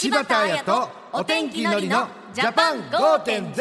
[0.00, 3.52] 柴田彩とお天気のりのジャパン5.0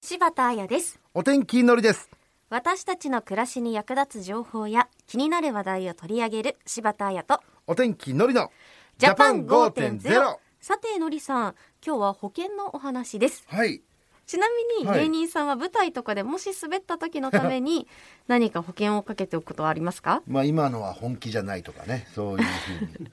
[0.00, 0.98] 柴田彩です。
[1.14, 2.10] お天気のりです。
[2.50, 7.38] 私たちの暮らしに役立つ情報や気になる話題を取り上げる柴田彩と
[7.68, 8.50] お天気のりの
[8.98, 11.54] ジャパン5.0さてのりさん
[11.86, 13.44] 今日は保険のお話です。
[13.46, 13.82] はい。
[14.26, 15.02] ちなみにはい。
[15.02, 17.86] 芸人さんは舞台とかでもし滑った時のために
[18.26, 20.22] 何か保険をかけておくことはありますか？
[20.26, 23.10] まあ今のは本気じゃないとかねそういうふうに、え ー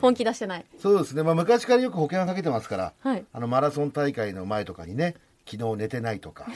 [0.00, 0.64] 本気出してない。
[0.78, 1.22] そうですね。
[1.22, 3.24] まあ昔からよく保険はかけてますからはい。
[3.32, 5.14] あのマラソン大会の前とかにね
[5.50, 6.46] 昨日寝てないとか、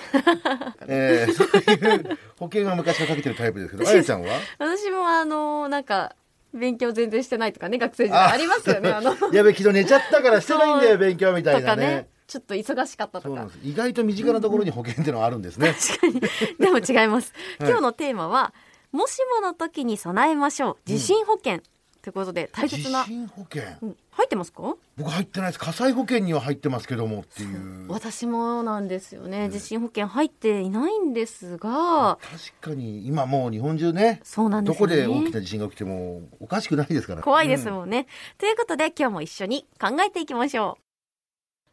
[0.86, 4.38] えー、そういう保険は昔からかけてるタイプですけど あやちゃんは？
[4.58, 6.14] 私もあのなんか
[6.52, 8.36] 勉強全然してないとかね学生時代あ。
[8.36, 9.12] りますよね あの。
[9.32, 11.86] やべ昨日寝ちゃったからしてないんだよ勉強みたいなね。
[11.86, 13.48] ねちょっと忙しかったとか。
[13.62, 15.74] 意外と身近なところに保険っていうのはあるんですね。
[16.00, 16.20] 確かに。
[16.58, 17.68] でも違います、はい。
[17.68, 18.54] 今日のテーマは
[18.90, 20.76] もしもの時に備えましょう。
[20.84, 21.60] 地震保険、
[22.02, 23.62] ということで大地切な、震保険。
[23.80, 23.96] うん。
[24.10, 24.76] 入ってますか？
[24.96, 25.58] 僕入ってないです。
[25.60, 27.86] 火災保険には入ってますけどもっていう。
[27.88, 29.48] 私もなんですよね。
[29.50, 32.18] 地震保険入っていないんですが。
[32.60, 34.96] 確かに今もう日本中ねそうなんでどすよね。
[34.96, 37.22] こで大きな地震が起きてもおかしくないですから。
[37.22, 40.82] 怖いですんもんね、ということで今日も一緒に考えていきましょう。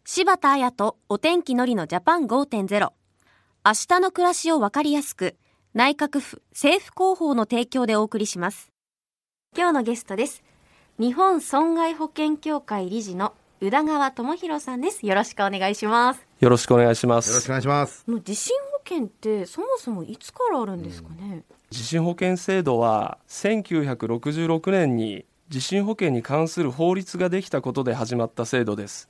[0.06, 2.92] 柴田彩とお天気のりのジャパン5.0明
[3.64, 5.36] 日の暮らしをわかりやすく
[5.74, 8.72] 内閣府政府広報の提供でお送りします
[9.58, 10.44] 今日のゲストです。
[11.00, 15.06] 日本損害保険協会理事の宇田川智博さんです。
[15.08, 16.28] よろしくお願いします。
[16.40, 18.04] よろしくお願いしまよろしくすお願いします。
[18.08, 21.42] もう地震保険ってそもそもいつからあるんですかね、
[21.72, 29.10] 地震保険制度は1966年に地震保険に関する法律ができたことで始まった制度です。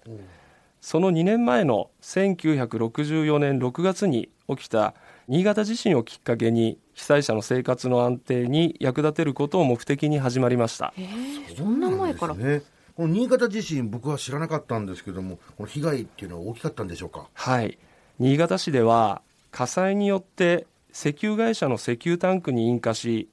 [0.79, 4.93] その2年前の1964年6月に起きた
[5.29, 10.91] 新潟地震をきっかけに被災者の生活の安定に役立てることを目的に始まりました。
[10.97, 12.33] えー、そんな前から。
[12.33, 12.63] ね。
[12.95, 17.27] この新潟地震僕は知らなかったんですけどもこの被害っていうのは大きかったんでしょうか？
[17.31, 17.77] はい。
[18.17, 23.29] 新潟市では火災によって石油会社の石油タンクに引火し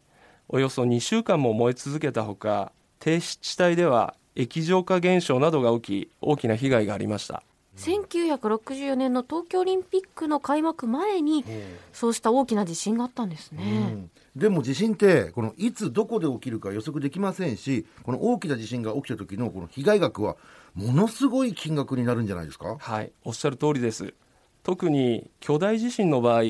[0.51, 7.43] およそ2週間も燃え続けたほか低湿地帯では液状化現象などが起き大きな被害がありました
[7.77, 11.45] 1964年の東京オリンピックの開幕前に
[11.93, 14.11] そうした大きな地震があったんですうね、ん。
[14.35, 20.37] でも地震ってこのいつどこで起きるか予測できませんしこの大きな地震が起きた時のこの被害額は
[20.75, 22.77] ものすごい金額になるんじゃないですか？
[22.79, 23.13] はい。
[23.25, 24.15] おっしゃる通りです。
[24.63, 26.43] 特に巨大地震の場合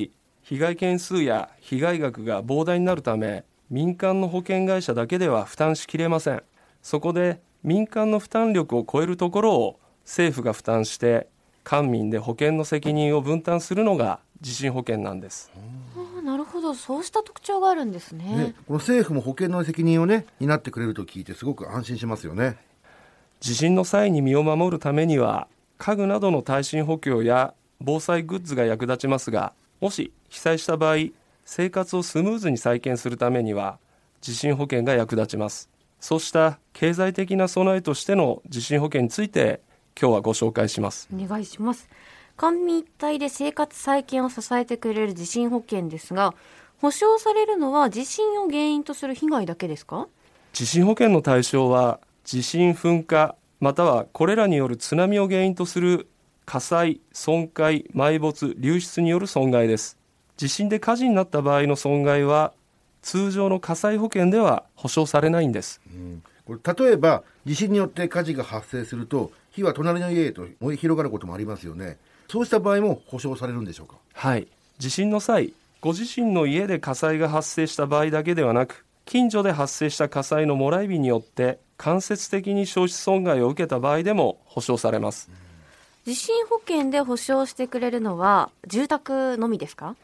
[0.43, 6.43] 被害件数や被害額が膨大になるため民間の保険会社だけでは負担しきれません。
[6.83, 11.27] そこで民間の負担力を超えるところを政府が負担して
[11.65, 15.51] 官民で保険の責任を分担するのが地震保険なんです。
[15.97, 16.75] ああなるほど。
[16.75, 18.25] そうした特徴があるんですね。
[18.37, 22.57] ね、この政府も保険の責任をね担ってくれると聞いてすごく安心しますよね。
[23.41, 31.09] 地震の際に身を守るためには家具などの耐震補強や防災グッズが役立ちますがもし被災した場合
[31.45, 33.79] 生活をスムーズに再建するためには
[34.21, 35.69] 地震保険が役立ちます。
[36.01, 39.61] そうした経済的な備えとしての地震保険について
[39.99, 41.09] 今日はご紹介します。
[41.11, 41.89] お願いします。
[42.37, 46.35] 官民一体で生活再建を支えてくれる地震保険ですが
[46.83, 50.07] 保証されるのは地震を原因とする被害だけですか？
[50.53, 56.09] 地震保険の対象は地震噴火またはこれらによる津波を原因とする
[56.45, 59.97] 火災損壊埋没流出による損害です。
[60.37, 62.53] 地震で火事になった場合の損害は
[63.01, 65.81] 通常の火災保険では保証されないんです。
[66.47, 71.99] これ例えば地震によって火事が発生すると火は隣の家へと燃え広がることもありますよね。
[72.29, 73.97] そうした場合も保証されるんでしょうか？
[74.13, 74.47] はい。
[74.77, 85.31] 地震の際ご自身の家で火災が発生した場合だけではなく近所で発生した火災のもらい火によって間接的に焼失損害を受けた場合でも保証されます。
[86.05, 89.97] 地震保険で保証してくれるのは住宅のみですか？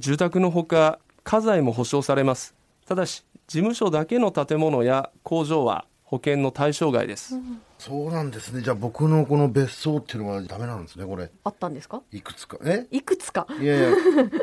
[0.00, 2.54] 住宅のほか家財も保証されます。
[2.86, 7.34] ただし事務所だけの建物や工場は保険の対象外です、
[7.78, 8.62] そうなんですね。
[8.62, 11.30] じゃあ僕のこの別荘っていうのはダメなんですねこれ。
[11.44, 12.00] あったんですか？
[12.10, 12.56] いくつか。
[12.64, 12.86] え？
[12.90, 13.46] いくつか？
[13.60, 13.90] いやいや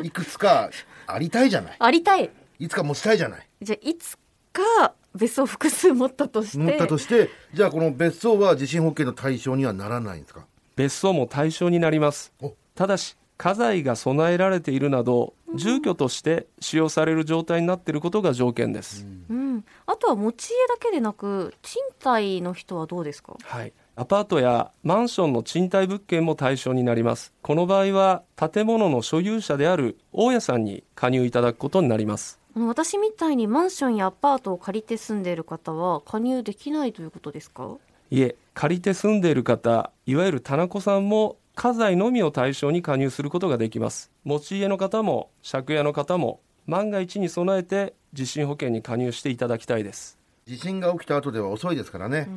[0.04, 0.70] いくつか
[1.08, 1.76] ありたいじゃない。
[1.80, 2.30] ありたい。
[2.60, 3.50] いつか持ちたいじゃない。
[3.64, 4.16] じゃあいつ
[4.54, 6.58] か別荘複数持ったとして。
[6.60, 10.46] 持ったとしてじゃあこの別荘は地震保険の対象にはならないんですか？
[10.76, 12.32] 別荘も対象になります。
[12.42, 12.54] お。
[12.76, 19.45] ただし家財が備えられているなど住居として使用される状態になっていることが条件です、うん、
[19.88, 23.38] あとは持ち家だけでなく賃貸の人はどうですか？
[23.44, 27.34] はい、アパートやマンションの賃貸物件も対象になります。
[27.42, 32.40] この場合は建物の所有者である大家さんに加入いただくことになります。
[32.56, 37.76] 私みたいにマンションやアパートを借りて住んでいる方は加入できないということですか？
[38.10, 44.12] いえ借りて住んでいる方いわゆる棚子さんも家財のみを対象に加入することができます。
[44.24, 50.18] 持ち家の方も借家の方も万が一に備えて地震保険に加入していただきたいです。
[50.46, 52.30] 地震が起きた後では遅いですからね、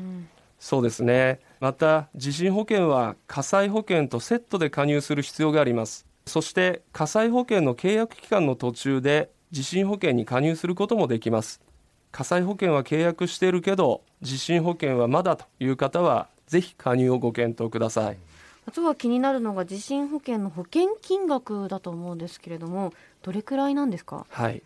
[0.58, 1.40] そうですね。
[1.60, 6.06] また地震保険は火災保険とセットで加入する必要があります。
[6.26, 11.60] そして火災保険の契約期間の途中で地震保険に加入することもできます。
[12.10, 18.16] 火災保険は契約しているけど地震保険はまだという方はぜひ加入をご検討ください
[18.68, 22.92] あとは気になるのが地震保険の保険金額だと思うんですけれども
[23.22, 24.26] どれくらいなんですか？
[24.28, 24.62] はい。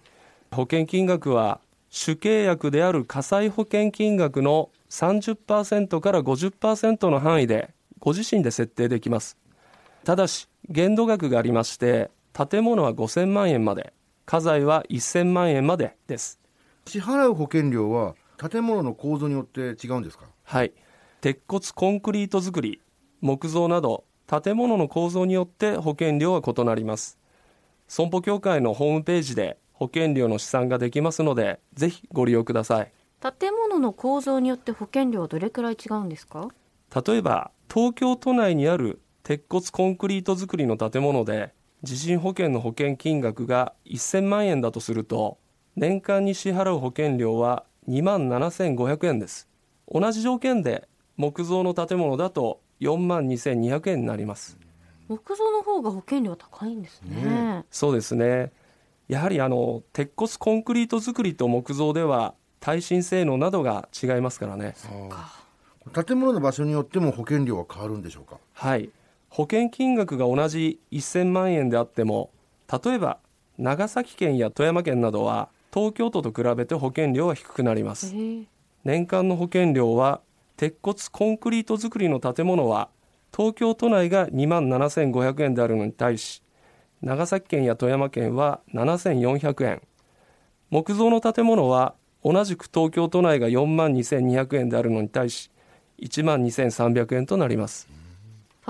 [0.51, 7.71] 保険金額は主契約である火災保険金額の30%から50%の範囲で
[8.01, 9.37] ご自身で設定できます。
[10.03, 13.93] ただし限度額がありまして建物は5000万円まで
[14.27, 16.41] 家財は1000万円までです。
[16.89, 18.17] 支払う保険料は
[18.51, 20.25] 建物の構造によって違うんですか？
[20.43, 20.73] はい。
[21.21, 22.81] 鉄骨コンクリート造り
[23.23, 27.19] 木造など建物の構造によって保険料は異なります。
[27.89, 32.93] 損保協会のホームページで保険料の試算ができますのでぜひご利用ください。
[33.39, 36.49] 建物の構造によって保険料はどれくらい違うんですか？
[37.07, 41.53] 例えば東京都内にある鉄骨コンクリート造りの建物で
[41.83, 45.39] 地震保険の保険金額が1000万円だとすると
[45.77, 49.49] 年間に支払う保険料は2万7500円です。
[49.93, 54.59] 同じ条件で木造の建物だと4万2200円になります。
[55.09, 57.65] 木造の方が保険料高いんですね。
[57.71, 58.53] そうですね。
[59.09, 64.75] やはりあの鉄骨コンクリート造りと木造では耐震性能などが違いますからね。
[65.93, 68.39] 建物の場所によっても保険料は変わるんでしょうか？
[68.53, 68.91] はい。
[69.29, 72.31] 保険金額が同じ1000万円であっても
[72.85, 73.19] 例えば
[73.59, 78.15] 長崎県や富山県などは東京都と比べて保険料は低くなります。
[78.85, 80.21] 年間の保険料は
[80.63, 82.89] 鉄骨コンクリート造りの建物は
[83.37, 86.41] 東京都内が2万7500円であるのに対し
[87.01, 89.83] 長崎県や富山県は7400円。
[90.71, 95.51] 木造の建物は同じく東京都内が4万2200円であるのに対し
[95.99, 97.89] 1万2300円となります。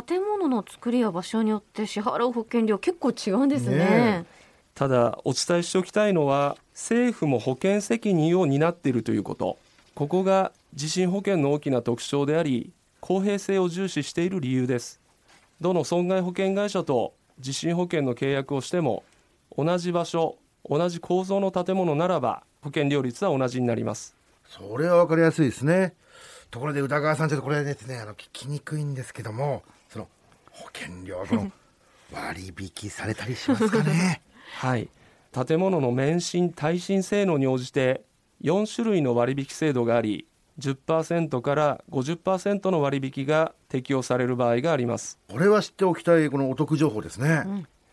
[0.07, 3.77] 建物の作りや場所によって支払う保険料結構違うんですね。
[3.77, 4.25] ね
[4.75, 9.59] ただお伝えしておきたいのは政府も保険責任を担っているということ。
[9.95, 15.01] ここが地震保険の大きな特徴であり公平性を重視している理由です。
[15.61, 19.05] どの損害保険会社と地震保険の契約をしても
[19.57, 20.37] 同じ場所
[20.69, 24.15] 同じ構造の建物ならば保険料率は同じになります。
[24.49, 25.95] それは分かりやすいですね。
[26.51, 30.09] ところで宇田川さんちょっとこれですねあの聞きにくいんですけどもその
[30.51, 31.51] 保険料この
[32.13, 32.53] 割
[32.83, 34.21] 引されたりしますかね？
[34.59, 34.89] はい。
[35.47, 38.03] 建物の免震耐震性能に応じて
[38.43, 40.27] 4種類の割引制度があり
[40.59, 45.19] 10%から50%の割引が適用される場合があります。
[45.31, 47.45] これは知っておきたいこのお得情報ですね、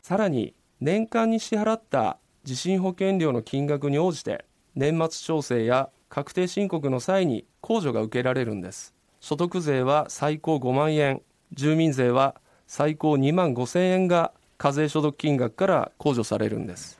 [0.01, 4.45] さらに年間に支払った地震保険料の金額に応じて
[4.75, 8.93] 年末調整や確定申告の際に控除が受けられるんです。
[9.19, 11.21] 所得税は最高5万円
[11.53, 12.35] 住民税は
[12.67, 16.98] 最高2万5千円が課税所得金額から控除されるんです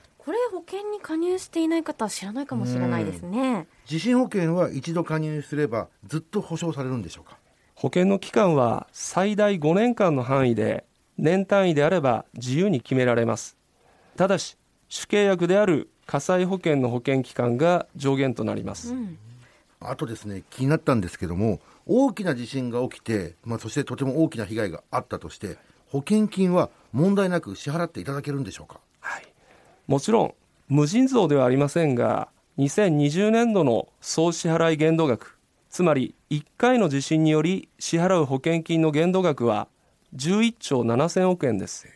[1.00, 3.66] に加入していない方は知らないかもしれないですね。
[3.86, 7.38] 地震保険は一度加入すればずっと保証されるんでしょうか？
[7.74, 10.84] 保険の期間は最大5年間の範囲で
[11.16, 13.56] 年単位であれば自由に決められます。
[14.16, 14.58] ただし
[14.88, 18.92] 主契約である火災保険の保険期間が上限となります、
[19.78, 28.80] あとですね気になったんですけども大きな地震が起きて、まあ、そしてとても大きな被害があったとして保険金は問題なく支払っていただけるんでしょうか？
[28.98, 29.32] はい、
[29.86, 30.34] もちろん
[30.70, 35.36] 無尽蔵ではありませんが2020年度の総支払い限度額
[35.68, 39.66] つまり1回の地震により支払う保険金の限度額は
[40.14, 41.88] 11兆7000億円です。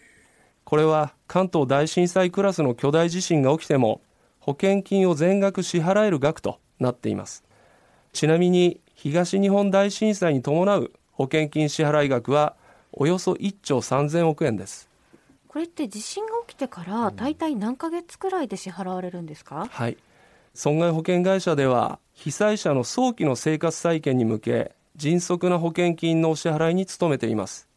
[0.64, 4.00] これは関東大震災クラスの巨大地震が起きても
[4.40, 7.44] 保険金を全額支払える額となっています。
[8.12, 12.56] ちなみに東日本大震災に伴う保険金支払い額は
[12.92, 14.88] およそ1兆3000億円です。
[15.54, 19.96] これって地震が起きてから大体何ヶ月くらいで支払われるんですか、はい、
[20.52, 27.68] 損害保険会社では被災者の早期の生活再建に向け迅速な保険金のお支払いに努めています。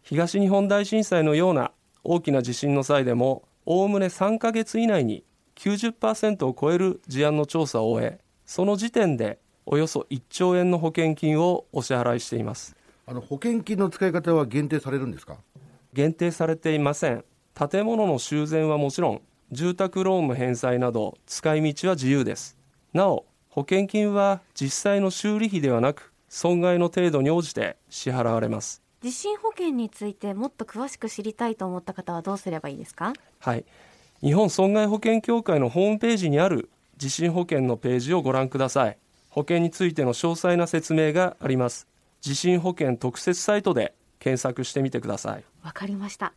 [0.00, 1.72] 東日本大震災のような
[2.04, 5.22] 大きな地震の際でもおおむね3ヶ月以内に
[5.56, 12.74] 90%を超える事案の調査を終えその時点でおよそ1兆円の保険金をお支払いしています。
[13.04, 15.36] あの保険金の使い方は限定されるんですか？
[15.96, 17.24] 限定されていません。
[17.54, 22.58] 建物の修繕はもちろん住宅ローンの返済など使い道は自由です。
[22.92, 28.82] なお保険金は実際の修理費ではなく損害の程度に応じて支払われます。
[29.00, 33.14] 地震保険についてもっと詳しく知りたいと思った方はどうすればいいですか？
[33.38, 33.64] はい。
[34.20, 38.98] 日本損害保険協会のホームページにある地震保険のページをご覧ください。
[39.30, 41.86] 保険についての詳細な説明があります。
[42.20, 46.32] 地震保険特設サイトで検索してみてくださいわかりました。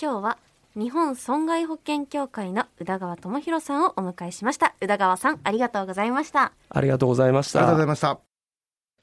[0.00, 0.38] 今日は
[0.74, 4.74] 日本損害保険協会の宇田川智博さんをお迎えしました。
[4.80, 6.52] 宇田川さんありがとうございました。
[6.68, 8.18] ありがとうございましありがとうございたました。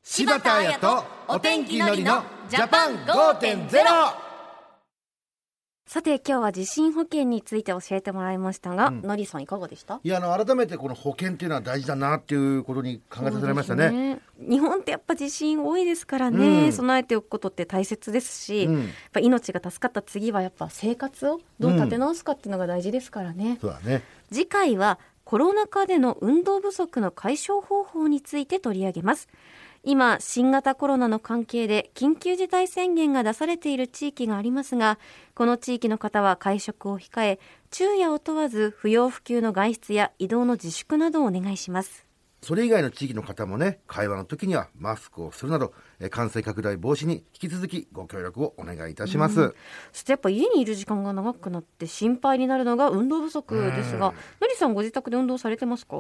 [0.04, 4.29] 柴田彩とお天気のりのジャパン5.0
[5.90, 9.02] さて今日は地震保険について教えてもらいましたが、うん。
[9.02, 10.00] のりさんいかがでした？
[10.04, 13.88] いやあの改めてこの保険っていうのは大事だなっていうことに考えさせられましたね。
[13.88, 16.72] そうです日本ってやっぱ地震多いですからね、うん。
[16.72, 24.04] 備えておくことって大切ですし、やっうんぱ命が助かった次はやっぱ生活をどう立て直すかっていうのが大事ですからね、そうだね。
[24.32, 29.28] 次回はコロナ禍での運動不足の解消方法について取り上げます
[29.84, 35.00] 今新型コロナの関係で緊急事態宣言が出されている地域がありますが
[35.34, 37.40] この地域の方は会食を控え
[37.72, 42.06] 昼夜を問わず不要不急の外出や移動の自粛などをお願いします。
[42.42, 49.54] それ以外の地域の方もね会話の時にはマスクをするなどえー感染拡大防止に引き続きご協力をお願いいたします、
[49.92, 55.98] そしてやっぱ家にいる時間が長くなって心配になるのが運動不足ですがのりさんご自宅で運動されてますか？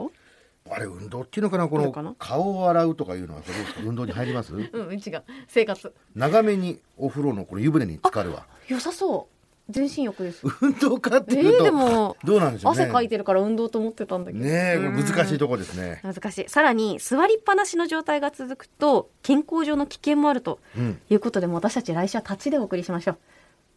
[0.72, 3.82] あれ運動っていうのかなこの顔を洗うとかいうのはどうですか？
[3.84, 4.54] 運動に入ります？
[4.56, 5.24] うん違う。
[5.48, 5.94] 生活。
[6.16, 8.46] 長めにお風呂のこれ湯船に浸かるわ。
[8.68, 9.36] 良さそう。
[9.72, 10.42] 全身浴です。
[10.62, 12.82] 運動かってえいうと、ー、でもどうなんでしょうね。
[12.82, 14.44] 汗かいてるから運動と思ってたんだけど。
[14.44, 16.02] ね難しいとこですね。
[16.04, 16.50] 難しい。
[16.50, 21.00] さらに座りっぱなしの状態が続くと健康上の危険もあるとうん。
[21.10, 23.18] いうことでも私たち来週は立ちでお送りしましょう。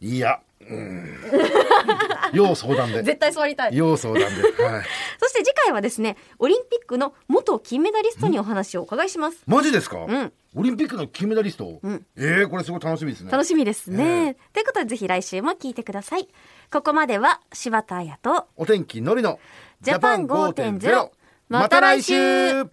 [0.01, 1.15] いやうん
[2.37, 3.03] 要相談で。
[3.03, 3.77] 絶対座りたい。
[3.77, 4.41] 要相談で。
[4.63, 4.83] はい。
[5.19, 9.43] そして次回はですねオリンピックの元金メダリストにお話をお伺いします。
[9.45, 10.33] マジですか、うん。
[10.55, 12.05] オリンピックの金メダリスト、うん。
[12.17, 13.31] ええこれすごい楽しみですね。
[13.31, 16.27] 楽しみですね、えということでぜひ来週も聞いてください。
[16.71, 19.39] ここまでは柴田彩とお天気のりの
[19.81, 21.09] ジャパン5.0
[21.49, 22.65] また来週。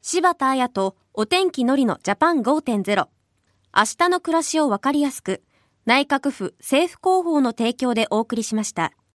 [0.00, 3.08] 柴田彩とお天気のりのジャパン5.0
[3.76, 5.42] 明日の暮らしをわかりやすく
[5.88, 8.92] 内閣府政府広報の提供でお送りしました。